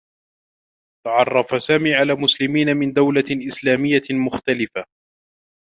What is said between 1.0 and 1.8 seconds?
تعرّف